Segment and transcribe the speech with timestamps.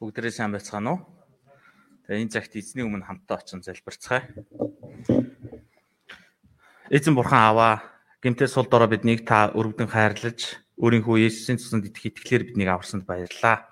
[0.00, 1.00] Бүгдээрээ сайн байцгаана уу?
[2.08, 4.26] Тэгээ энэ цагт эзний өмнө хамтдаа очин залбирцгаая.
[6.88, 7.84] Эзэн бурхан аваа
[8.24, 13.68] гимтээ сул дорой биднийг та өргөдөн хайрлаж өөрийнхөө Есүсийн цуснд итгэх итгэлээр биднийг аварсанд баярлалаа.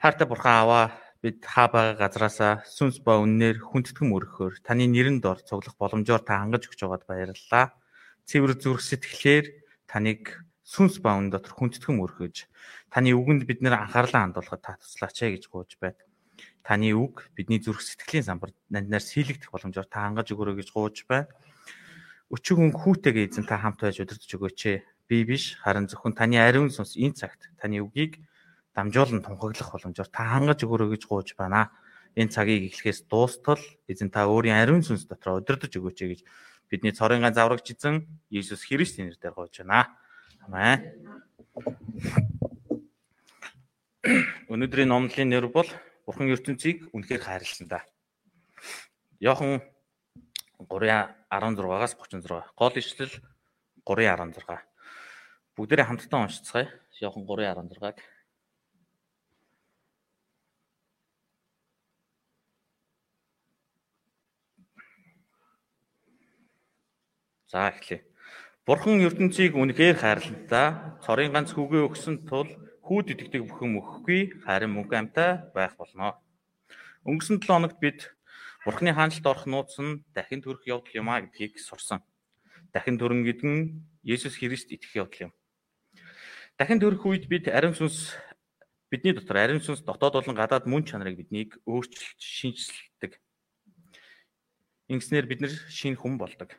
[0.00, 0.84] Хайртай бурхан аваа
[1.22, 6.42] бид хаа байгаа газраасаа сүнс ба үннээр хүндэтгэн өргөхөөр таны нэрэн дор цуглах боломжоор та
[6.42, 7.78] хангаж өгч байгаад баярлалаа.
[8.26, 9.46] Цэвэр зүрх сэтгэлээр
[9.86, 12.50] таныг сүнс ба үнэн дотор хүндэтгэн өргөж
[12.90, 15.98] таны үгэнд бид нэр анхаарлаа хандуулахад та туслаач ээ гэж гуйж байд.
[16.66, 21.30] Таны үг бидний зүрх сэтгэлийн самбар нанднаар сийлэгдэх боломжоор та хангаж өгөрөө гэж гуйж байна.
[22.34, 24.78] Өчиг хүн хүүтэйгээ эзэн та хамт байж удирдах өгөөч ээ.
[25.06, 28.18] Би биш харин зөвхөн таны ариун сүнс энэ цагт таны үгийг
[28.74, 31.72] дамжуулан тунхаглах боломжоор та хангаж өгөрөө гэж гуйж байна.
[32.16, 36.20] Энэ цагийг эхлэхээс дуустал эзэн та өөрийн ариун сүнс дотор удирдах өгөөч гэж
[36.68, 39.92] бидний цорын ганц аврагч эзэн Иесус Христийн нэрээр гуйж байна.
[40.44, 40.80] Амен.
[44.48, 45.68] Өнөөдрийн номлын нэр бол
[46.04, 47.86] Бурхан ертөнцийг үнэхээр хайрлсан да.
[49.22, 49.62] Йохан
[50.58, 52.50] 3:16-аас 36.
[52.58, 53.14] Гол ишлэл
[53.86, 54.58] 3:16.
[55.54, 56.68] Бүгдээрээ хамтдаа уншицгаая.
[56.98, 58.02] Йохан 3:16-г.
[67.52, 68.00] За эхлэе.
[68.64, 72.48] Бурхан ертөнцийг үнэхээр хайрлантаа цорын ганц хүүгээ өгсөн тул
[72.80, 76.16] хүүд итгэдэг бүхэн мөхгүй харин мөнх амьтаа байх болно.
[77.04, 78.08] Өнгөрсөн 7 хоногт бид
[78.64, 82.00] Бурхны хаанчлалд орох нууц нь дахин төрөх явдал юм а гэдгийг сурсан.
[82.72, 85.32] Дахин төрөн гэдэг нь Есүс Христ итгэх явдал юм.
[86.56, 88.16] Дахин төрөх үед бид ариун сүнс
[88.88, 93.20] бидний дотор ариун сүнс дотоод болон гадаад мөн чанарыг биднийг өөрчилж шинжилдэг.
[94.88, 96.56] Ингэснээр бид нэр шинэ хүн болдог.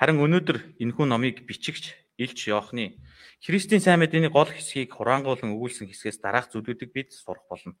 [0.00, 2.98] Харин өнөөдөр энэхүү номыг бичигч Илч Йоохны
[3.44, 7.76] Христийн сайн мэдээний гол хэсгийг хураангуулan өгүүлсэн хэсгээс дараах зүйлүүдийг бид сурах болно.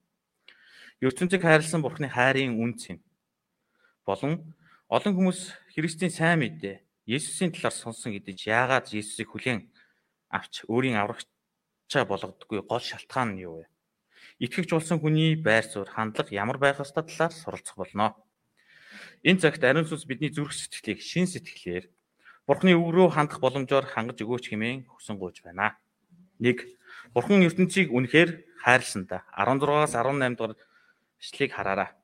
[1.00, 3.00] ертөнцийг хайрлсан Бурхны хайрын үнц юм.
[4.04, 4.52] Болон
[4.92, 9.72] олон хүмүүс Христийн сайн мэдээ Есүсийн талаар сонсон гэдэж яагаад Есүсийг хүлээн
[10.28, 13.72] авч өөрийн аврагчаа болгодоггүй гол шалтгаан нь юу вэ?
[14.44, 18.18] Итгэгч болсон хүний байр суурь, хандлага ямар байх ёстой талаар суралцах болно.
[19.24, 21.88] Энэ цагт ариун сүнс бидний зүрх сэтгэлийг шин сэтгэлээр
[22.44, 25.80] Бурхны үг рүү хандах боломжоор хангаж өгөөч хэмээн хүсэн гуйж байна.
[26.44, 26.60] 1.
[27.16, 29.24] Бурхан ертөнцийг үнэхээр хайрлсан да.
[29.32, 30.60] 16-аас 18 дугаар
[31.24, 31.96] ишлэгийг хараарай.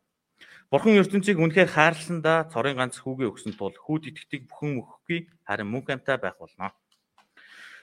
[0.73, 5.69] Бурхан ертөнцийг үнэхээр хайрлсан да цорын ганц хүүгээ өгсөн тул хүүд итгэдэг бүхэн мөхгүй харин
[5.69, 6.73] мөнх амьтаа байх болно.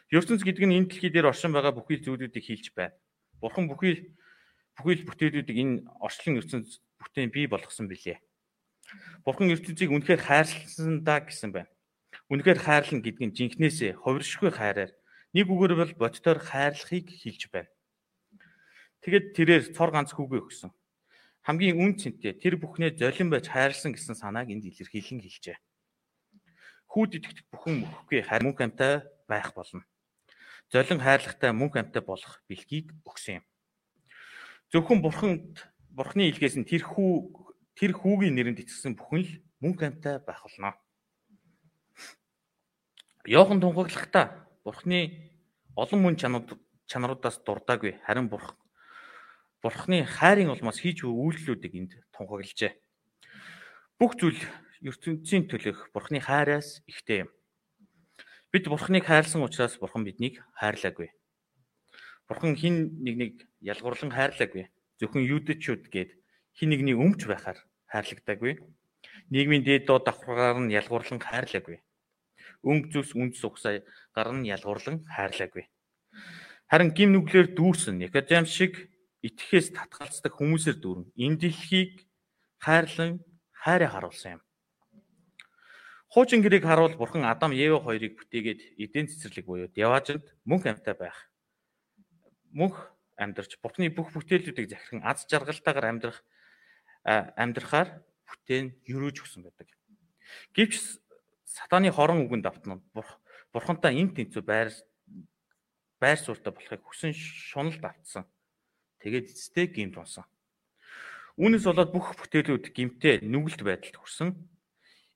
[0.10, 2.98] ертөнц гэдэг нь энэ дэлхий дээр оршин байгаа бүхий зүйлүүдийг хийлж байна.
[3.38, 4.18] Бурхан бүхий
[4.74, 8.18] бүхий бүтээлүүдийг энэ орчлон ертөнц бүтээн бий болгосон билээ.
[9.22, 11.70] Бурхан ертөнцийг үнэхээр хайрлсан да гэсэн байна.
[12.28, 14.92] Үнэхээр хайрлан гэдэг нь жинхнээсээ хувиршгүй хайраар
[15.32, 17.72] нэг үгээр бол бодтоор хайрлахыг хэлж байна.
[19.00, 20.72] Тэгэд тэрээр цор ганц хүүгээ өгсөн.
[21.48, 25.56] Хамгийн үн цэнтэй тэр бүхнээ золин байж хайрлсан гэсэн санааг энд илэрхийлэн хэлжээ.
[26.92, 29.88] Хүүд итгэдэг бүхэн мөхгүй харин мөнх амьтаа байх болно.
[30.68, 33.46] Золин хайрлагатай мөнх амьтаа болох бэлгийг өгсөн юм.
[34.76, 35.64] Зөвхөн бурханд
[35.96, 37.32] бурхны илгээс нь тэр хүү
[37.80, 39.32] тэр хүүгийн нэрэнд итгэсэн бүхэн л
[39.64, 40.76] мөнх амьтаа байх болно.
[43.28, 45.00] Йохан тунхаглахдаа Бурхны
[45.76, 46.16] олон мөн
[46.88, 48.56] чанаруудаас дурдаагүй харин Бурх
[49.60, 52.72] Бурхны хайрын улмаас хийж буй үйлдэлүүдийг энд тунхаглажээ.
[54.00, 54.40] Бүх зүйл
[54.80, 57.30] ертөнцийн төлөх Бурхны хайраас ихтэй юм.
[58.48, 61.12] Бид Бурхныг хайрлсан учраас Бурхан биднийг хайрлаагүй.
[62.32, 64.72] Бурхан хин нэгнийг ялгуурлан хайрлаагүй.
[65.04, 66.16] Зөвхөн юудэчүүд гээд
[66.56, 67.60] хин нэгний өмч байхаар
[67.92, 68.64] хайрлагдаагүй.
[69.36, 71.84] Нийгмийн дээд доод давхаргаар нь ялгуурлан хайрлаагүй
[72.64, 73.84] өнгө зүс үндэс угсаа
[74.16, 75.70] гарна ялгуурлан хайрлаагүй.
[76.68, 78.90] Харин гим нүглэр дүүрсэн Никодем шиг
[79.24, 82.06] итгэхээс татгалцдаг хүмүүсээр дүүрэн энэ дэлхийг
[82.60, 83.24] хайрлан
[83.54, 84.42] хайраа харуулсан юм.
[86.12, 91.18] Хуучин гэрийг харуул бурхан Адам Еве хоёрыг бүтээгээд эдийн цэцэрлэг буюу Деважинд мөнх амьтаа байх.
[92.52, 96.24] Мөнх амьдарч бурхны бүх бүтээлүүдийг захиран аз жаргалтайгаар амьдрах
[97.08, 99.68] амьдрахаар бүтээн юрөөж өгсөн байдаг.
[100.56, 101.00] Гэвч
[101.58, 102.78] сатаны хорон үгэнд автна.
[103.50, 104.70] Бурхантай энэ тэнцүү байр
[105.98, 108.30] байр суурьтай болохыг хүсэн шуналд автсан.
[109.02, 110.26] Тэгээд эцэстээ гимт унсан.
[111.42, 114.30] Үүнээс болоод бүх бүтээлүүд гимтээ нүгэлт байдалд хүрсэн.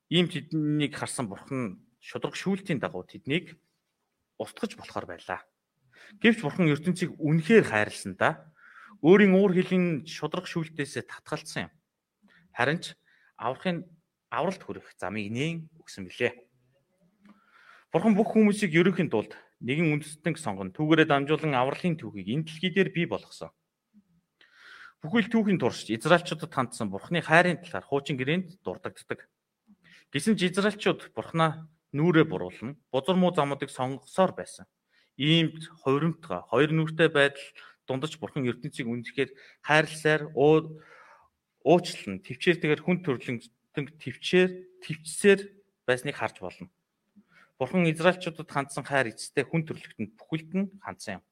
[0.10, 3.58] Ийм тэднийг харсан бурхан шудраг шүүлтийн дагуу тэднийг
[4.42, 5.46] устгаж болохоор байлаа.
[6.22, 8.50] Гэвч бурхан ертөнцийг үнэхээр хайрлсан да.
[9.06, 11.72] Өөрийн уур хилийн шудраг шүүлтээсээ татгалцсан юм.
[12.54, 12.94] Харин ч
[13.38, 13.86] аврахын
[14.32, 16.34] авралт хүрэх замыг нээн өгсөн билээ.
[17.92, 22.90] Бурхан бүх хүмүүсийг ерөөхийн тулд нэгэн үндэстэн сонгон түүгээрээ дамжуулан авралын түүхийг энэ дэлхий дээр
[22.96, 23.52] бий болгосон.
[25.04, 29.28] Бүхэл түүхийн турш Израильчуудад хандсан Бурханы хайрын талаар хуучин гэрээнд дурддагддаг.
[30.14, 34.70] Гэсэн ч Израильчууд Бурханаа нүрээ буруулна, бузар муу замуудыг сонгосоор байсан.
[35.18, 37.44] Ийм хувирамтга, хоёр нүртэй байдал
[37.90, 39.34] дундаж Бурхан ертөнцийг үндэхээр
[39.66, 43.02] хайрласаар уучлан, төвчээртэйгээр хүн
[43.72, 44.52] төрлөн төвчээр,
[44.84, 45.40] төвчсээр
[45.88, 46.70] байсныг харж болно.
[47.58, 51.24] Бурхан Израильчуудад хандсан хайр эцэстээ хүн төрлөختөнд бүхэлд нь хандсан юм.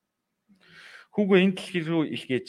[1.17, 2.47] Хүүгээ энэ дэлхий рүү илгээж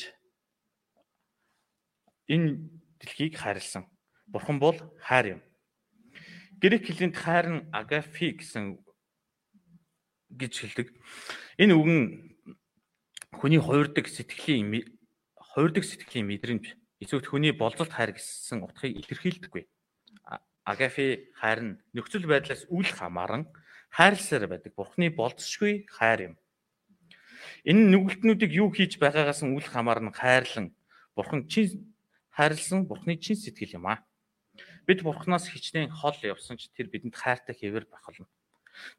[2.29, 2.71] энэ
[3.01, 3.89] дэлхийг хайрлсан.
[4.29, 5.41] Бурхан бол хайр юм.
[6.61, 8.79] Грек хэлэнд хайр нь агапи гэсэн
[10.37, 10.89] гэж хэлдэг.
[11.57, 12.05] Энэ үг нь
[13.33, 14.69] хүний хувирдаг сэтгэлийн
[15.35, 19.65] хувирдаг сэтгэлийн мэдрэмж эсвэл хүний болзолт хайр гэсэн утгыг илэрхийлдэггүй.
[20.71, 23.51] Агапи хайр нь нөхцөл байдлаас үл хамааран
[23.91, 24.73] хайрласаар байдаг.
[24.79, 26.35] Бурхны болцсошгүй хайр юм.
[27.67, 30.71] Энэ нүгэлтнүүдийг юу хийж байгаагаас нь үл хамааран хайрлан
[31.19, 31.91] Бурхан чин
[32.31, 34.07] хайрлсан Бурхны чин сэтгэл юм аа.
[34.87, 38.31] Бид Бурханаас хичнээн хол явсан ч тэр бидэнд хайртай хэвээр байх болно.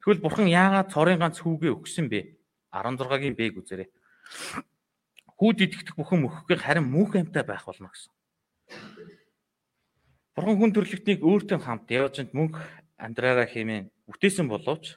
[0.03, 2.35] Тэгвэл Бурхан яагаад цорын ганц хүүгээ өгсөн бэ?
[2.75, 3.89] 16-гийн Б үзээрэй.
[5.39, 8.11] Хүүд итгэх бүхэн мөхөхгүй харин мөнх амьтаа байх болно гэсэн.
[10.35, 12.55] Бурхан хүн төрлөختнийг өөртөө хамт явж мөнх
[12.95, 14.95] амьдраараа хэмээн бүтээсэн боловч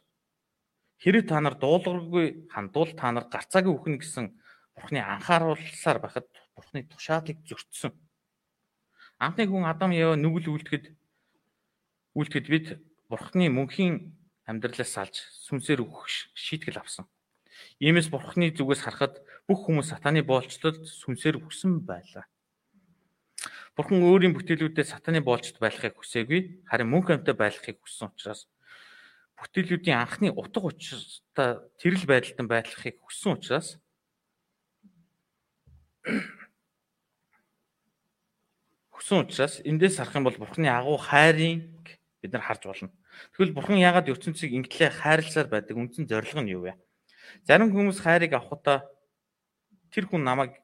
[1.03, 4.27] хэрэг та нар дуулгаргүй хандуул та нар гарцаагүй үхэн гэсэн
[4.75, 7.93] Бурханы анхааруулсаар байхад Бурханы тушаалыг зөрчсөн.
[9.19, 10.85] Анхны хүн Адам Ева нүгэл үлдэхэд
[12.15, 12.67] үлдэхэд бид
[13.11, 14.15] Бурхны мөнхийн
[14.47, 15.15] амьдралаас салж
[15.47, 17.07] сүнсээр өгөх шийтгэл авсан.
[17.83, 22.27] Иймээс Бурхны зүгээс харахад бүх хүмүүс сатаны боолчлолд сүнсээр өгсөн байлаа.
[23.75, 28.47] Бурхан өөрийн бүтээлүүдэд сатаны боолчд байхыг хүсээгүй, харин мөнх амьтаа байхыг хүссэн учраас
[29.35, 33.83] бүтээлүүдийн анхны утга учиртай тэрл байдалтан байхыг хүссэн учраас
[39.05, 42.89] өгсөн учраас эндээс харах юм бол Бурхны агуу хайрыг бид нар харж болно.
[43.37, 46.81] Тэгвэл Бурхан яагаад ертөнцийг ингэтлээ хайрласаар байдаг үндсэн зорилго нь юу вэ?
[47.45, 48.89] Зарим хүмүүс хайрыг авахудаа
[49.93, 50.64] тэр хүн намайг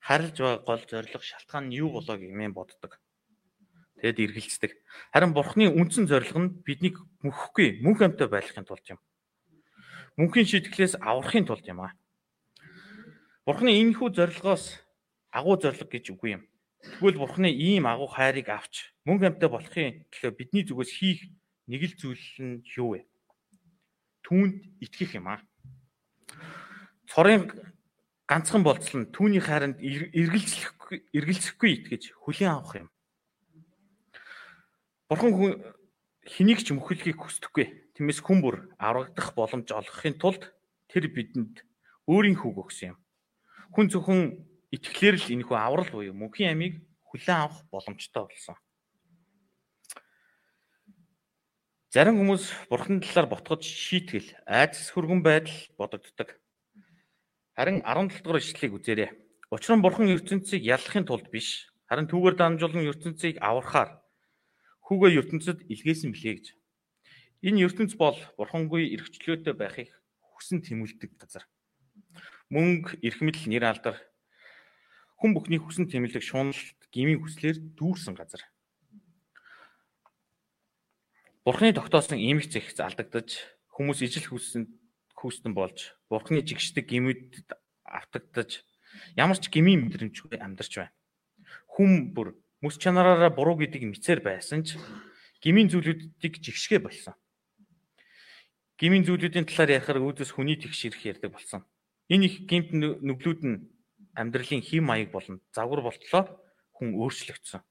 [0.00, 3.00] харилж байгаа гол зорилго шалтгаан нь юу болоо гэмээр боддог.
[3.98, 4.72] Тэгэд эргэлздэг.
[5.10, 8.98] Харин Бурхны үндсэн зорилго нь биднийг мөхөхгүй мөнх амьтаа байлгахын тулд юм.
[10.14, 11.92] Мөнхийн шитгэлээс аврахын тулд юм аа.
[13.42, 14.78] Бурхны энэхүү зорилгоос
[15.34, 16.42] агуу зорилго гэж үгүй юм.
[16.78, 21.20] Тэгвэл Бурхны ийм агуу хайрыг авч мөнгө амьтаа болохын төлөө бидний зүгээс хийх
[21.66, 23.06] нэг л зүйл нь юу вэ?
[24.22, 25.42] Түүнд итгэх юм аа.
[27.10, 27.50] Цорын
[28.28, 32.88] ганцхан болцол нь түүний хайранд эргэлзэхгүй эргэлзэхгүй итгэж хүлээн авах юм.
[35.08, 35.52] Бурхан хүн
[36.28, 37.96] хэнийг ч мөхөлгийг хүсдэггүй.
[37.96, 40.52] Тиймээс хүн бүр аврагдах боломж олгохын тулд
[40.92, 41.64] тэр бидэнд
[42.04, 42.98] өөрийн хүүг өгсөн юм.
[43.72, 44.20] Хүн зөвхөн
[44.76, 48.56] итгэлээр л энэхүү аврал буюу мөнхийн амийг хүлээн авах боломжтой болсон.
[51.88, 56.36] Зарим хүмүүс бурхны талаар ботгож шийтгэл, айдас хөргөн байдал бодогддог.
[57.58, 59.10] Харин 17 дугаар ишлэлийг үзээрэй.
[59.50, 63.98] Учир нь бурхан ертөнцийг яллахын тулд биш, харин түүгээр дамжуулан ертөнцийг аврахаар
[64.86, 66.46] хүүгээ ертөнцид илгээсэн билээ гэж.
[67.42, 69.90] Энэ ертөнц бол бурхангүй эрхчлөөтэй байхыг
[70.22, 71.50] хүсэн тэмүүлдэг газар.
[72.46, 73.98] Мөнгө, эрх мэдэл, нэр алдар
[75.18, 78.46] хүн бүхний хүсэн тэмүүлэг шуналт гмийн хүслээр дүүрсэн газар.
[81.42, 83.34] Бурхны тогтоосон эмх зэгц алдагдаж
[83.74, 84.70] хүмүүс ижил хүссэн
[85.18, 88.62] хүүстэн болж Бурхны жигшдэг гмүүдэд автагдаж
[89.18, 90.94] ямар ч гмийн мэдрэмжгүй амьдарч байна.
[91.66, 94.78] Хүн бүр мэс чанараараа буруу гэдгийг мэдсээр байсан ч
[95.42, 97.14] гмийн зүйлүүдийг жигшгэ болсон.
[98.78, 101.66] Гмийн зүйлүүдийн талаар ярихаар үүдээс хүний тэгш ирэх ярьдаг болсон.
[102.08, 103.56] Энэ их гимт нүглүүд нь
[104.14, 106.24] амьдралын хэм маяг болон загвар болтлоо
[106.78, 107.62] хүн өөрчлөгдсөн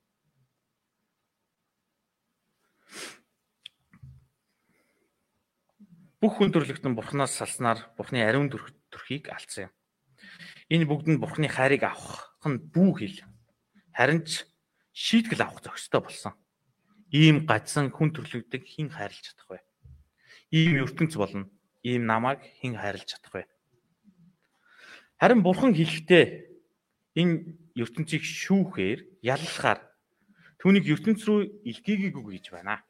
[6.17, 9.73] бүх хүн төрлөختн бурхнаас салснаар бурхны ариун төрхийг алдсан юм.
[10.73, 13.19] Энэ бүгд нь бурхны хайрыг авах нь бүү хэл.
[13.93, 14.49] Харин ч
[14.97, 16.33] шийтгэл авах зохистой болсон.
[17.13, 19.59] Ийм гадсан хүн төрлөختөд хэн хайрлаж чадах вэ?
[20.49, 21.45] Ийм ертөнц болно.
[21.85, 23.43] Ийм намайг хэн хайрлаж чадах вэ?
[25.21, 26.25] Харин бурхан хэлэхдээ
[27.13, 27.35] энэ
[27.77, 29.85] ертөнцийг шүүхээр яллахаар
[30.57, 32.81] түүнийг ертөнц рүү илгээгээгүй гэж байна.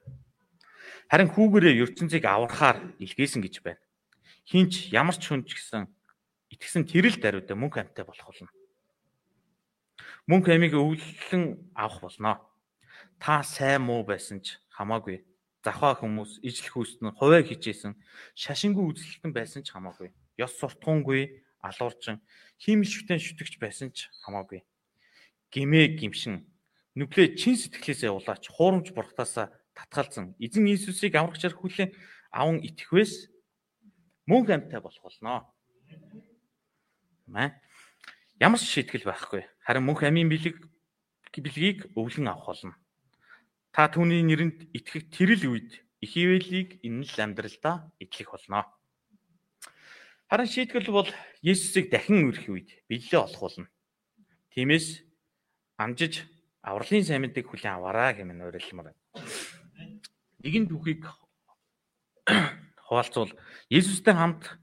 [1.08, 3.82] Харин хүүгээрээ ертөнцийг аврахаар илгээсэн гэж байна.
[4.44, 5.88] Хинч ямар ч хүн ч гэсэн
[6.52, 8.52] итгэсэн тэрэл даруйда мөнх амьтаа болох болно.
[10.28, 12.44] Мөнх амийг өвлөн авах болно.
[13.20, 15.24] Та сайн муу байсан ч хамаагүй.
[15.68, 18.00] захаа хүмүүс, ижил хүүстэн, хуваа хичээсэн,
[18.40, 20.16] шашингүй үзэлтэн байсан ч хамаагүй.
[20.40, 22.24] Ёс суртахуунгүй, алуурчин,
[22.64, 24.64] хиймэлшвтэн шүтгч байсан ч хамаагүй.
[25.52, 26.48] Гимээ гимшин,
[26.96, 31.94] нүглээ чин сэтгэлээсээ улаач, хуурамч бурхтаасаа татгалзан, эзэн Иесусыг аврагчаар хүлээн
[32.34, 33.30] аван итгэхвээс
[34.26, 35.46] мөнх амьтай болох болно.
[37.30, 37.54] Мэ
[38.42, 39.46] ямар ч шийтгэл байхгүй.
[39.62, 40.58] Харин мөнх амийн бэлэг
[41.38, 42.74] бэлгийг өвлөн авах болно.
[43.72, 48.66] Та түүний нэрэнд итгэх тэрл үед их ивэлийг энэ л амьдралдаа итгэх болно.
[50.30, 51.10] Харин шийтгэл бол
[51.46, 53.70] Есүсийг дахин үрэх үед бэлээ олох болно.
[54.52, 55.06] Тиймээс
[55.78, 56.26] амжиж
[56.66, 59.02] авралын сайн мэдээг хүлээн аваарай хэмээн уриалмаар байна.
[60.48, 61.04] Нэгэн түүхийг
[62.88, 63.36] хуваалцвал
[63.68, 64.56] Есүстэй хамт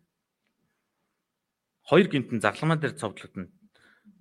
[1.85, 3.53] хоёр гинтэн загламан дээр цовдлогдно.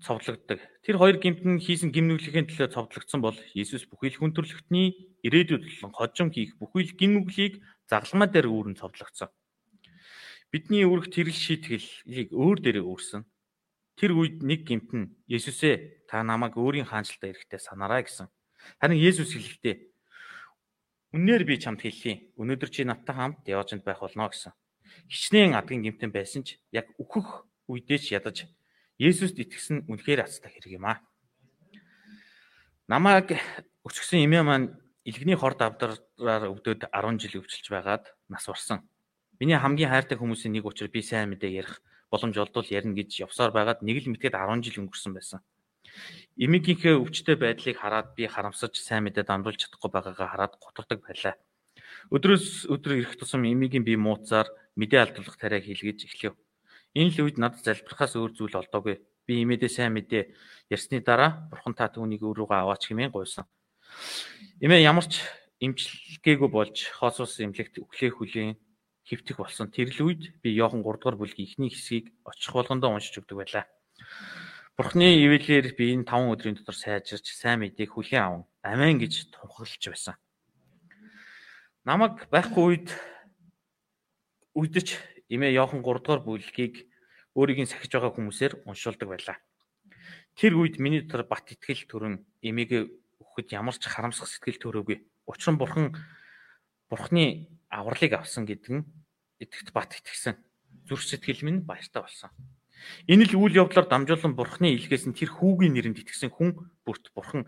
[0.04, 0.60] цовдлогддог.
[0.84, 5.92] Тэр хоёр гинтэн хийсэн гимнүглэхийн төлөө цовдлогдсон бол Есүс бүхий л хүн төрлөختний ирээдүйд болон
[5.96, 9.32] хожим хийх бүхий л гимнүглийг загламан дээр үүрэн цовдлогдсон.
[10.52, 13.24] Бидний үүрэг тэрл шийтгэлийг өөр дээрээ өөрсөн.
[13.96, 18.28] Тэр үед нэг гимтэн Есүсээ та намайг өөрийн хаанчлалтаа ирэхдээ санаарай гэсэн.
[18.84, 19.93] Харин Есүс хэлэхдээ
[21.14, 22.34] Үннээр би чамд хэллий.
[22.42, 24.50] Өнөөдөр чи надтай хамт яваачнд байх болно гэсэн.
[25.06, 28.50] Хичнээн адгийн гимтэн байсан ч яг өөхөх үедээ ч ядаж
[28.98, 31.06] Есүст итгэсэн үнэхээр ацтай хэрэг юм аа.
[32.90, 33.38] Намайг
[33.86, 34.74] өчгсөн эмээ маань
[35.06, 38.82] илгэний хорд авдараар өвдөд 10 жил өвчилж байгаад нас барсан.
[39.38, 43.54] Миний хамгийн хайртай хүмүүсийн нэг учраас би сайн мэдээ ярих боломж олдвол ярина гэж явсаар
[43.54, 45.40] байгаад нэг л мэтгэд 10 жил өнгөрсөн байсан.
[46.38, 51.36] Эмигийнхээ өвчтөе байдлыг хараад би харамсаж сайн мэдээ дамжуулж чадахгүй байгаагаа хараад гутардаг байлаа.
[52.10, 56.34] Өдрөөс өдөр ирэх тусам эмигийн би мууцаар мэдээ алдуулах тариа хийлгэж эхлэв.
[56.98, 58.98] Энэ л үед надад залбирахаас өөр зүйл олдоогүй.
[59.30, 60.34] Би эмээдээ сайн мэдээ
[60.74, 63.46] ярьсны дараа бурхан та түүнийг өөрөөгөө аваач хэмээн гуйсан.
[64.60, 65.22] Эмээ ямар ч
[65.64, 68.60] имчилгээгүй болж хоосус эмнэлэгт өглөө хүлийн
[69.08, 69.72] хөвтөх болсон.
[69.72, 73.66] Тэр л үед би Иохан 3 дугаар бүлгийн эхний хэсгийг очих болгондоо уншиж өгдөг байлаа.
[74.74, 79.78] Бурхны ивэлээр би энэ 5 өдрийн дотор сайжирч сайн мэдээг хүлээн аван амин гэж тунхаглаж
[79.86, 80.18] байсан.
[81.86, 82.90] Намаг байхгүй үед
[84.58, 84.98] үдч
[85.30, 86.90] эмээ Иохан 3 дугаар бүлгийг
[87.38, 89.38] өөрийн сахиж байгаа хүмүүсээр уншуулдаг байлаа.
[90.34, 92.82] Тэр үед миний дотор бат итгэл төрөн эмээгээ
[93.22, 94.98] өгөхөд ямар ч харамсах сэтгэл төрөөгүй.
[95.30, 95.94] Учир нь бурхан
[96.90, 98.86] бурхны авралыг авсан гэдэг нь
[99.38, 100.34] итгэвч бат итгэсэн.
[100.90, 102.34] Зүрх сэтгэл минь баяртай болсон.
[103.08, 107.48] Энэ л үйл явдлаар дамжуулан бурхны илгээс нь тэр хүүгийн нэрэнд итгэсэн хүн бүрт бурхан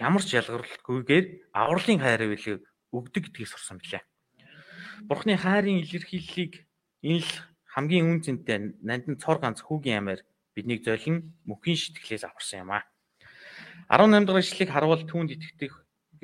[0.00, 4.04] ямар ч ялгарлалгүйгээр авралын хайр авилыг өгдөг гэдгийг сурсан билээ.
[5.08, 6.68] Бурхны хайрын илэрхийллийг
[7.04, 7.32] энэ л
[7.72, 10.20] хамгийн үн цэнтэй нандин цор ганц хүүгийн амаар
[10.56, 12.84] биднийг золин мөхийн шитгэлээс аварсан юм аа.
[13.88, 15.72] 18 дахь ишлэгийг харвал түүнд итгэдэг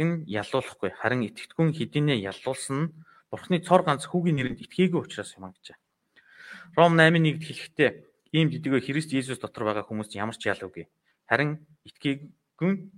[0.02, 2.92] нь яллуулахгүй харин итгэдэггүй хэдийнэ яллуулсан нь
[3.30, 5.74] Бурхны цор ганц хүүгийн нэрэнд итгээгүй учраас юм гэж.
[6.78, 7.90] Ром 8:1-д хэлэхдээ
[8.34, 10.90] ийм дидгөө Христ Есүс дотор байгаа хүмүүс ямар ч ялуугүй.
[11.30, 12.90] Харин итгээгүн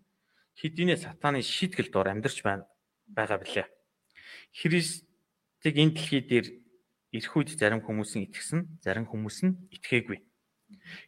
[0.56, 3.68] хэдийнэ сатааны шийтгэл дор амьдарч байгаа билээ.
[4.56, 6.46] Христийг энэ дэлхий дээр
[7.12, 10.24] ирэх үед зарим хүмүүсийн итгэсэн, зарим хүмүүс нь итгээгүй.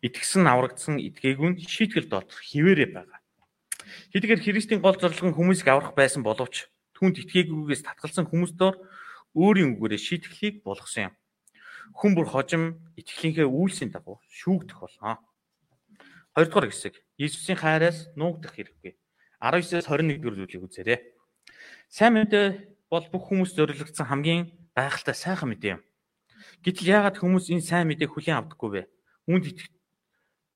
[0.04, 3.18] Итгэсэн аврагдсан итгээгүй нь шийтгэл дотор хിവэрэ байгаа.
[4.12, 8.76] Хэдийгээр Христийн гол зорилго нь хүмүүсийг аврах байсан боловч түнд итгээгүйгээс татгалсан хүмүүс дор
[9.32, 11.14] өөрийн үгээрээ шийтгэлийг болгосон юм
[11.94, 15.22] хүн бүр хожим итгэлийнхээ үйлсийн дагуу шүүгдэх болно.
[16.34, 18.94] Хоёрдугаар хэсэг Иесусийн хайраас нуугдах хэрэггүй.
[19.42, 20.98] 19-с 21 дэх зүйлийг үзээрэй.
[21.88, 22.46] Сайн мэдээ
[22.90, 25.82] бол бүх хүмүүс зориулагдсан хамгийн гайхалтай сайхан мэдээ юм.
[26.62, 28.82] Гэтэл яагаад хүмүүс энэ сайн мэдээг хүлээн авдаггүй вэ?
[29.30, 29.44] Үүнд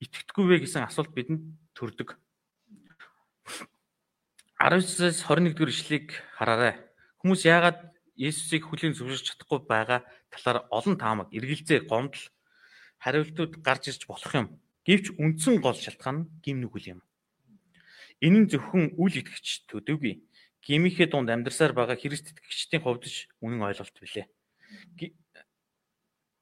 [0.03, 1.43] итгэдэггүй вэ гэсэн асуулт бидэнд
[1.75, 2.19] төрдөг.
[4.59, 6.79] 19-с 21 дэх ишлэгийг хараарай.
[7.19, 12.25] Хүмүүс яагаад Есүсийг хүлээн зөвшөөрч чадахгүй байгаа талаар олон таамаг, эргэлзээ, гомдол,
[12.97, 14.47] хариултууд гарч ирж болох юм.
[14.83, 16.99] Гэвч үндсэн гол шалтгаан нь гим нүгэл юм.
[18.19, 20.25] Энэ нь зөвхөн үл итгэгч төдөөгүй.
[20.63, 24.27] Гимийнхээ дунд амьдарсаар байгаа Христ итгэгчдийн хувьд ч үнэн ойлголт билээ.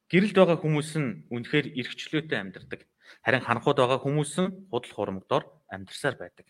[0.09, 2.85] Гэрэлд байгаа хүмүүс нь үнэхээр эргчлөөтэй амьдардаг.
[3.25, 5.43] Харин ханхууд байгаа хүмүүс нь худал хурамгдоор
[5.73, 6.45] амьдарсаар байдаг.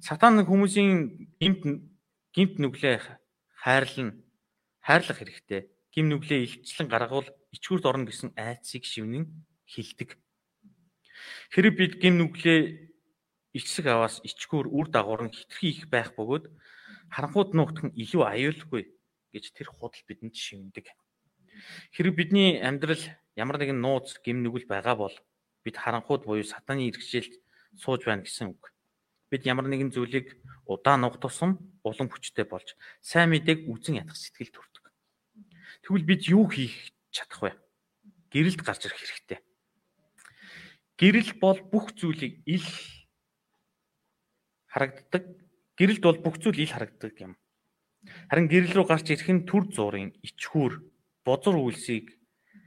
[0.00, 1.62] Сатан хүмүүсийн гимт
[2.32, 3.04] гимт нүглээ
[3.60, 4.24] хайрлан
[4.80, 5.68] хайрлах хэрэгтэй.
[5.98, 9.26] Гим нүглээ илчлэн гаргавал ичгүрд орно гэсэн айцыг шивнэн
[9.66, 10.14] хилдэг.
[11.50, 12.86] Хэрэг бид гим нүглээ
[13.58, 16.54] ичсэг аваас ичгүр үр дагавар нь хитрхи их байх бөгөөд
[17.10, 18.94] харанхууд нуугдах нь илүү аюулгүй
[19.34, 20.86] гэж тэр худал бидэнд шивндэг.
[21.90, 23.02] Хэрэг бидний амьдрал
[23.34, 25.16] ямар нэгэн нууц гим нүгэл байгаа бол
[25.66, 27.34] бид харанхууд буюу сатаны иргэжэлд
[27.74, 28.70] сууж байна гэсэн үг.
[29.30, 34.54] бид ямар нэгэн зүйлийг удаан уг тусам улам хүчтэй болж сайн мэдээг үзен ядах сэтгэл
[34.54, 34.77] төрдөг.
[35.88, 37.56] Тэгвэл бид юу хийх чадах вэ?
[38.28, 39.40] Гэрэлд гарч ирэх хэрэгтэй.
[41.00, 42.68] Гэрэл бол бүх зүйлийг ил
[44.68, 45.24] харагддаг.
[45.80, 47.40] Гэрэлд бол бүх зүйл ил харагддаг юм.
[48.28, 50.84] Харин гэрэл рүү гарч ирэх нь төр зуурын ичхүүр,
[51.24, 52.20] бозор үйлсийг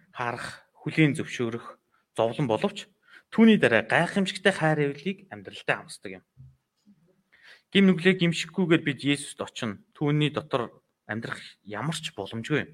[0.09, 1.77] харах, хүлийн зөвшөөрөх,
[2.17, 2.89] зовлон боловч
[3.29, 6.23] түүний дараа гайхамшигтай хайр эвлийг амьдралдаа хамсдаг юм.
[7.69, 9.77] Гим нүглээ гимшихгүйгээр бид Есүст очино.
[9.93, 10.73] Түүний дотор
[11.05, 12.71] амьдрах ямар ч боломжгүй юм.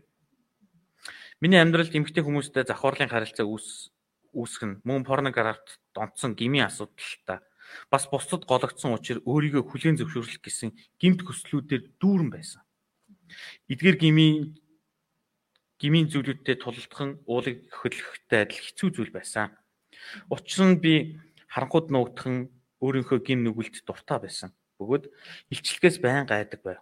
[1.38, 3.94] Миний амьдралд эмгтэй хүмүүстэй завхарлын харилцаа үүс
[4.34, 7.46] үүсэх нь мөн порнографт донтсон гмийн асуудалтай
[7.91, 12.63] бас бусдад гологдсон учраас өөрийгөө хүлээн зөвшөөрлөх гэсэн гимт хүслүүдээр дүүрэн байсан.
[13.70, 14.58] Эдгээр гмийн
[15.77, 19.53] гмийн зүйлүүдтэй тулалдхан уулыг хөдлөхтэй адил хэцүү зүйл байсан.
[20.34, 21.22] Учир нь би
[21.53, 22.50] харанхуйд нуугдхан
[22.82, 24.50] өөрийнхөө гим нүгэлд дуртай байсан.
[24.82, 25.06] Бөгөөд
[25.53, 26.82] илчлэгээс байн гайдаг байв.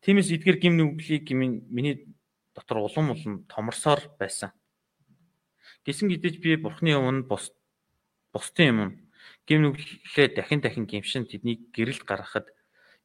[0.00, 2.08] Тиймээс эдгээр гим нүглийг миний
[2.54, 4.50] дотор улам улам томорсоор байсан.
[5.84, 7.52] Гисэн гэдэж би бурхны өмнө бус
[8.32, 9.04] бусдын өмнө
[9.46, 12.48] гим нүглээ дахин дахин гимшин тэднийг гэрэлд гаргахад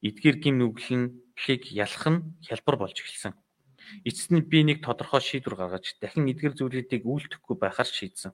[0.02, 3.34] эдгээр гим нүглийг ялах нь хялбар болж эхэлсэн.
[4.08, 8.32] Эцэст нь би нэг тодорхой шийдвэр гаргаж дахин эдгээр зүйлүүдийг үйлдэхгүй байхаар шийдсэн.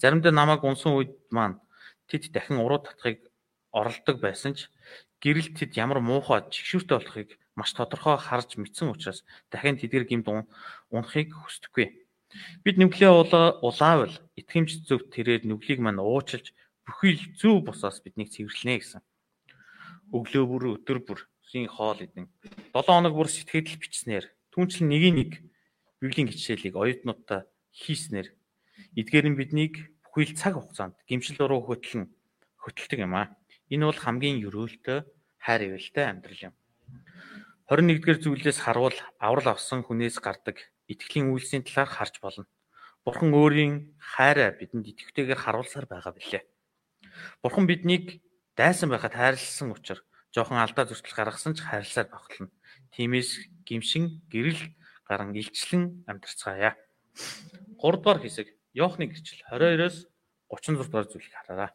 [0.00, 1.62] Заримдаа намайг унсан үед маань
[2.10, 3.30] тэд дахин уруу татахыг
[3.70, 4.66] оролдог байсан ч
[5.22, 7.30] гэрэл тэд ямар муухай чигшүүртэй болохыг
[7.60, 9.20] маш тодорхой харж мэдсэн учраас
[9.52, 10.26] дахин тэдгэр гимд
[10.88, 11.86] унахыг хүсдэггүй.
[12.64, 13.12] Бид нүглээ
[13.60, 16.56] улаавал итгэмж зөв тэрээр нүглийг мань уучлж
[16.88, 19.02] бүхий л зөв бусаас биднийг цэвэрлэнэ гэсэн.
[20.16, 22.30] Өглөө бүр өдөр бүр син хоол идэн
[22.72, 24.24] 7 хоног бүр сэтгэл бичснээр
[24.54, 25.30] түнчлэн нэг нэг
[25.98, 28.30] библийн хичээлийг оюутнуудаа хийснээр
[28.94, 29.74] эдгээр нь биднийг
[30.06, 32.10] бүхий л цаг хугацаанд гимшил руу хөтлөн
[32.62, 33.34] хөтэлдэг юм аа.
[33.70, 34.98] Энэ бол хамгийн өрөөлтөө
[35.44, 36.54] хайр ивэлтэй амьдрал юм.
[37.70, 40.58] 21-р зүйлээс харуул аврал авсан хүнээс гардаг
[40.90, 42.50] итгэлийн үйлсийн талаар харж болно.
[43.06, 46.42] Бурхан өөрийн хайраа бидэнд итгэвтэйгээр харуулсаар байгаа билээ.
[47.38, 48.26] Бурхан биднийг
[48.58, 50.02] дайсан байхад хайрлсан учраас
[50.34, 52.50] жоохон алдаа зөрчил гаргасан ч хайрласаар багтлана.
[52.90, 54.74] Тиймээс гимшин гэрэл
[55.06, 56.74] гарan илчлэн амьдарцгаая.
[56.74, 60.10] 3 дугаар хэсэг Иохны гэрчил 22-оос
[60.50, 61.70] 36 дугаар зүйлийг хараарай.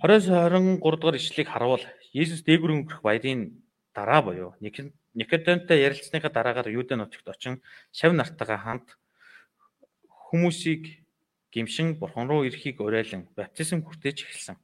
[0.00, 1.84] 20-с 23 дугаар ишлэгийг харуул
[2.16, 3.63] Есүс дээгүр өнгөрөх баярын
[3.94, 4.54] дараа буюу
[5.14, 7.62] Никодемтай ярилцсныхаа дараагаар Юудэ нутагт очин
[7.94, 8.98] шав нартайгаа хамт
[10.10, 11.06] хүмүүсийг
[11.54, 14.58] гимшин бурхан руу ирэхийг уриалan баптизм хүртэж эхэлсэн.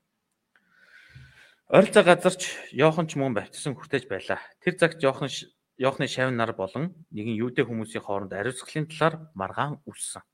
[1.71, 4.43] Ойролцоо газарч Йохан ч мөн баптизм хүртэж байлаа.
[4.59, 5.31] Тэр цагт Йохан
[5.79, 10.27] Йохны шав нар болон нэгэн Юудэ хүмүүсийн хооронд ариусгахын талаар маргаан үлссэн.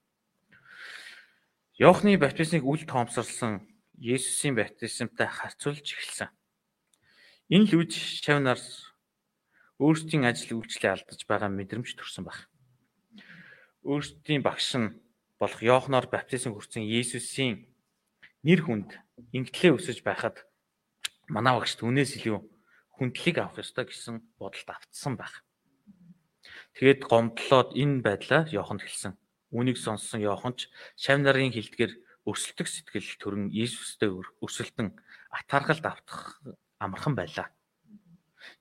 [1.77, 3.69] Йохны баптизмыг үл тоомсорлсон
[4.01, 6.33] Есүсийн баптизмтай харьцуулж эхэлсэн.
[7.47, 7.95] Энэ л үж
[8.27, 8.59] шав нар
[9.79, 12.51] өөрсдийн ажил үйлчлээ алдаж байгаа мэдрэмж төрсөн баг.
[13.87, 14.99] Өөрсдийн багш нь
[15.39, 17.71] болох Йоохноор баптизм хүртсэн Есүсийн
[18.43, 18.99] нэр хүнд
[19.31, 20.43] ингэтлээ өсөж байхад
[21.31, 22.43] манай багш түүнээс илүү
[22.99, 25.47] хүндлийг авах ёстой гэсэн бодолд автсан баг.
[26.75, 29.15] Тэгээд гомдлоод энэ байдлаа Йоханд хэлсэн.
[29.55, 30.67] Үүнийг сонссон Йохан ч
[30.99, 31.95] шав нарын хилдгэр
[32.27, 34.11] өрсөлдөх сэтгэл төрөн Иесустэй
[34.43, 34.99] өрсөлдөн
[35.31, 36.43] атаархалд автах
[36.79, 37.49] амархан байлаа.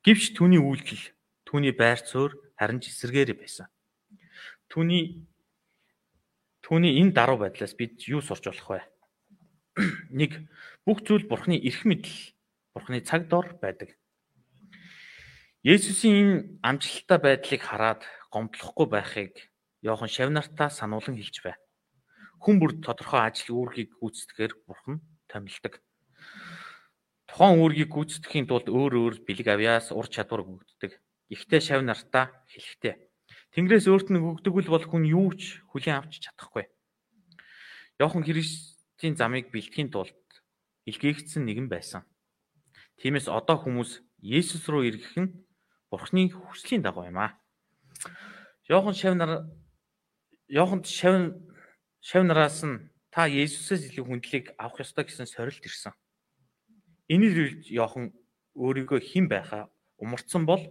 [0.05, 1.03] Гэвч түүний үйлдэл
[1.45, 3.67] түүний байр суурь харин ч эсэргээр байсан.
[4.71, 5.27] Түүний
[6.65, 8.81] түүний энэ даруй байдлаас бид юу сурч болох вэ?
[10.19, 10.49] Нэг
[10.87, 12.33] бүх зүйл Бурхны эрх мэдэл,
[12.73, 13.93] Бурхны цаг дор байдаг.
[15.61, 18.01] Есүсийн энэ амжилттай байдлыг хараад
[18.33, 19.33] гомдлохгүй байхыг
[19.85, 21.61] Йохан Шавнартаа сануулan хэлж байна.
[22.41, 25.84] Хүн бүр тодорхой ажил үүргийг гүйцэтгэхээр Бурхан томилдог.
[27.35, 30.95] Тухайн үүргийг гүйцэтгэхийн тулд өөр өөр бэлэг авьяас ур чадвар өгөгддөг.
[31.27, 33.11] Ихтэй шав нартаа хэлэхтэй.
[33.51, 36.71] Тэнгэрээс өөрт нь өгдөг бол хүн юу ч хүлээн авч чадахгүй.
[37.99, 40.15] Йохан Христийн замыг бэлтгэхийн тулд
[40.87, 42.07] илгээгдсэн нэгэн байсан.
[43.03, 45.35] Тиймээс одоо хүмүүс Есүс рүү иргэх нь
[45.91, 47.35] Бурхны хүслийн дагуу юм аа.
[48.71, 49.51] Йохан шав нар
[50.47, 51.35] Йоханд шав
[51.99, 55.91] шав нараас нь та Есүсээс илүү хүндлийг авах ёстой гэсэн сорилт ирсэн.
[57.05, 58.09] Энэ Йохан
[58.57, 59.69] өөрийгөө хэн байхаа
[60.01, 60.63] умарцсан бол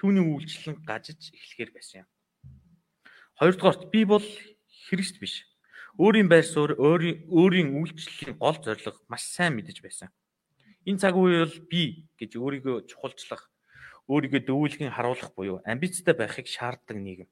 [0.00, 2.08] түүний үйлчлэн гажиж эхлэхээр байсан юм.
[3.36, 4.24] Хоёрдугаарт би бол
[4.88, 5.44] Христ биш.
[6.00, 10.08] Өөрийн байр суурь, өөрийн үйлчлэлийн гол зорилго маш сайн мэдэж байсан.
[10.88, 13.52] Энэ цаг үе бол би гэж өөрийгөө чухалчлах,
[14.08, 17.28] өөрийгөө дөвүүлгэн харуулах буюу амбицтай байхыг шаарддаг нийгэм.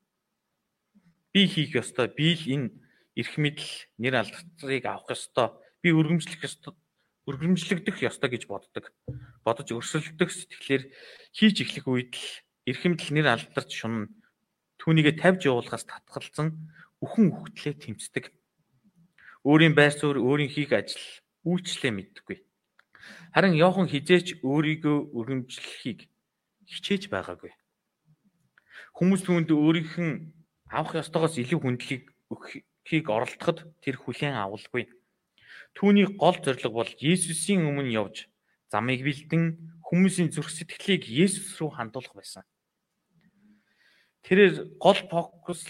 [1.32, 2.68] Би хийх ёстой, би л энэ
[3.16, 6.76] эрх мэдэл, нэр алдрыг авах ёстой, би өргөмжлөх ёстой
[7.28, 8.92] өргөмжлөгдөх ёстой гэж боддог.
[9.44, 10.82] Бодож өрсөлдөх сэтгэлээр
[11.36, 12.26] хийж эхлэх үед л
[12.70, 14.08] эрхэмдэл нэр алдарч шунна.
[14.80, 16.72] Түүнийгэ тавьж явуулахаас татгалзан
[17.04, 18.32] үхэн үхтлээ тэмцдэг.
[19.44, 21.00] Өөрийн байр суурь, өөрийн хийх ажил,
[21.44, 22.38] үйлчлээ мэддэггүй.
[23.32, 26.08] Харин Йохан хизээч өөрийгөө өргөмжлөхийг
[26.68, 27.52] хичээж байгаагүй.
[28.96, 30.14] Хүмүүс түүнд өөрийнх нь
[30.68, 34.92] авах ёстойгоос илүү хүндлийг өгөхийг оролдоход тэр хүлээн авалгүй.
[35.74, 38.26] Түүний гол зорилго бол Есүсийн өмнө явж
[38.70, 42.44] замыг бэлдэн хүмүүсийн зүрх сэтгэлийг Есүс рүү хандуулах байсан.
[44.22, 45.66] Тэрээр гол фокус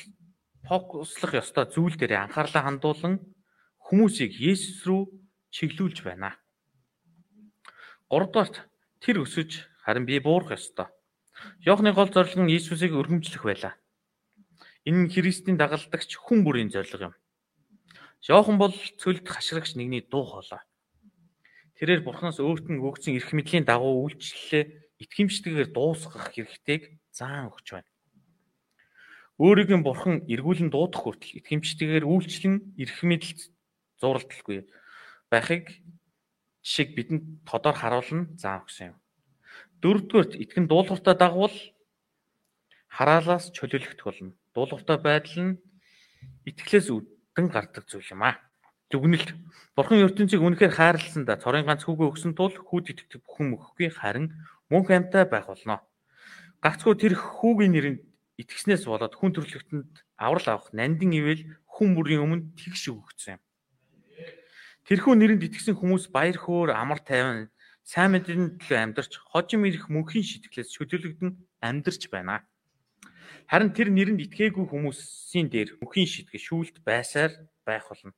[0.69, 3.21] фокуслах ёстой зүйл дээр анхаарлаа хандуулан
[3.89, 5.03] хүмүүсийг Есүс рүү
[5.55, 6.37] чиглүүлж байна.
[8.11, 8.67] 3 дугаарт
[9.01, 10.91] тэр өсөж харин би буурах ёстой.
[11.65, 13.75] Йохны гол зорилго нь Иесусыг өргөмжлөх байлаа.
[14.85, 17.15] Энэ нь Христийн дагалдагч хүн бүрийн зорилго юм.
[18.29, 20.61] Йохан бол цөлд хашрагч нэгний дуу хоолой.
[21.81, 27.89] Тэрээр Бурханаас өөрт нь өгсөн эрх мэдлийн дагуу үйлчлэлээ итгэмжтэйгээр дуусгах хэрэгтэйг заан өгч байна.
[29.41, 33.49] Өөрийг нь Бурхан эргүүлэн дуудах хүртэл итгэмжтэйгээр үйлчлэн эрх мэдэл
[33.97, 34.69] зуралталгүй
[35.33, 35.81] байхыг
[36.61, 38.97] шиг бидэнд тодор харуулна заан өгсөн юм.
[39.81, 41.57] Дөрөвдүгээрт итгэн дуулууртаа дагвал
[42.93, 44.37] хараалаас чөлөөлөгдөх болно.
[44.53, 45.59] Дуулууртаа байдал нь
[46.45, 46.93] итгэлээс
[47.31, 48.43] үдэн гардаг зүйл юм аа.
[48.91, 49.31] Дүгнэлт.
[49.79, 54.35] Бурхан ертөнцийг үнэхээр хайрлсан да цорын ганц хүүгээ өгсөн тул хүүд итгэдэг бүхэн мөхгүй харин
[54.67, 55.79] мөнх амьтаа байх болно.
[56.59, 58.01] Гагцхүү тэр хүүгийн нэрэнд
[58.43, 63.43] итгэснээс болоод хүн төрлөختөнд аврал авах нандин ивэл хүн бүрийн өмнө тэгш өгөгдсөн юм.
[64.91, 67.47] Тэрхүү нэрэнд итгэсэн хүмүүс баяр хөөр амар тайван
[67.87, 71.31] сайн мэдээний төлөө амьдарч хожим ирэх мөнхийн шитгэлээс чөлөөлөгдөн
[71.63, 72.43] амьдарч байна.
[73.51, 76.39] Харин тэр нэрэнд итгээгүй хүмүүсийн дээр мөнхийн шитгэл
[76.71, 77.35] шүүлт байсаар
[77.67, 78.15] байх болно.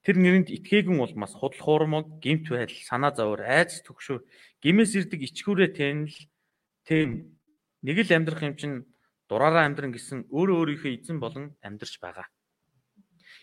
[0.00, 4.24] Тэр нэрэнд итгээгүй улмаас худал хуурмаг, гемт байдал, санаа зовөр, айц төгшөөр,
[4.64, 6.16] гимээс ирдэг ичгүүрээ тэнэл
[6.88, 7.36] тэм
[7.84, 8.72] нэг л амьдрах юм чин
[9.28, 12.24] дураараа амьдран гэсэн өөрөө өөрийнхөө эзэн болон амьдарч байгаа.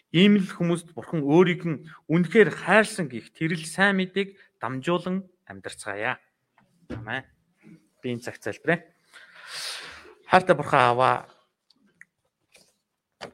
[0.09, 6.17] Ийм л хүмүүст бурхан өөрийг нь үнэхээр хайрсан гих тэрл сайн мэдээг дамжуулан амьдарцгаая.
[6.89, 7.29] Амен.
[8.01, 8.96] Би энэ цаг залбирая.
[10.27, 11.15] Хайртай бурхан аваа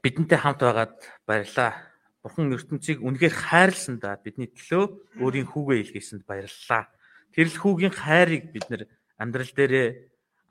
[0.05, 0.93] бидэнтэй хамт байгаад
[1.25, 1.73] баярлалаа.
[2.21, 6.93] Бурхан ертөнцийг үнэхээр хайрлсан да бидний төлөө өөрийн хүүгээ илгээсэнд баярлалаа.
[7.33, 8.85] Тэрл хүүгийн хайрыг бид нэр
[9.17, 9.89] амьдрал дээрээ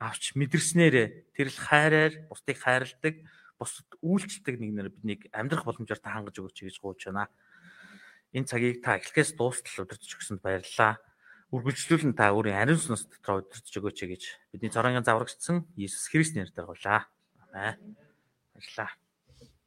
[0.03, 3.15] авч мэдэрснээрээ тэрл хайраар бусдыг хайрладаг
[3.55, 7.31] бусад үйлчлдэг нэг нэр биднийг амьдрах боломжоор та хангаж өгөөч гэж гуйж байна.
[8.35, 10.99] Энэ цагийг та эхлэхээс дуустал удирдах өгсөнд баярлалаа.
[11.53, 16.65] Үргэлжлүүлэн та өөрийн ариун сүнс дотор удирдах өгөөч гэж бидний цорын заврагчсан Иесус Христ нэрээр
[16.65, 17.05] гуйлаа.
[17.45, 17.77] Амен.
[18.57, 19.02] Баярлалаа.